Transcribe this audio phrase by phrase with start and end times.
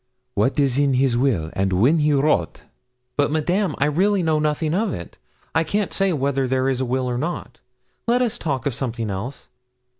[0.33, 2.63] What is in his will, and when he wrote?'
[3.17, 5.19] 'But, Madame, I really know nothing of it.
[5.53, 7.59] I can't say whether there is a will or not.
[8.07, 9.47] Let us talk of something else.'